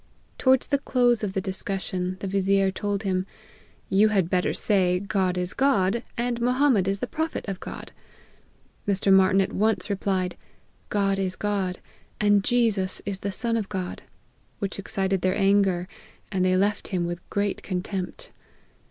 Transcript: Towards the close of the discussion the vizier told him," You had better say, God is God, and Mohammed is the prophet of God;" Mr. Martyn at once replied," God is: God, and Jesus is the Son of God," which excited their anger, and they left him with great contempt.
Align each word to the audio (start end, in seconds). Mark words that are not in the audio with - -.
Towards 0.39 0.65
the 0.65 0.79
close 0.79 1.23
of 1.23 1.33
the 1.33 1.41
discussion 1.41 2.17
the 2.21 2.25
vizier 2.27 2.71
told 2.71 3.03
him," 3.03 3.27
You 3.87 4.07
had 4.07 4.31
better 4.31 4.51
say, 4.51 4.99
God 4.99 5.37
is 5.37 5.53
God, 5.53 6.01
and 6.17 6.41
Mohammed 6.41 6.87
is 6.87 7.01
the 7.01 7.05
prophet 7.05 7.47
of 7.47 7.59
God;" 7.59 7.91
Mr. 8.87 9.13
Martyn 9.13 9.41
at 9.41 9.53
once 9.53 9.91
replied," 9.91 10.37
God 10.89 11.19
is: 11.19 11.35
God, 11.35 11.77
and 12.19 12.43
Jesus 12.43 13.03
is 13.05 13.19
the 13.19 13.31
Son 13.31 13.55
of 13.55 13.69
God," 13.69 14.01
which 14.57 14.79
excited 14.79 15.21
their 15.21 15.37
anger, 15.37 15.87
and 16.31 16.43
they 16.43 16.57
left 16.57 16.87
him 16.87 17.05
with 17.05 17.29
great 17.29 17.61
contempt. 17.61 18.31